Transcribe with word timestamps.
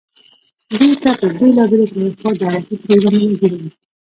دوي 0.71 0.89
ته 1.01 1.09
په 1.23 1.27
بيلابيلو 1.39 1.91
طريقودعوتي 1.93 2.75
پروګرامونه 2.83 3.25
جوړووي، 3.39 3.69